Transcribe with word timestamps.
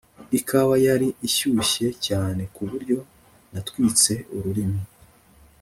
Ikawa 0.39 0.75
yari 0.85 1.07
ishyushye 1.27 1.87
cyane 2.05 2.41
kuburyo 2.55 2.97
natwitse 3.51 4.13
ururimi 4.35 4.81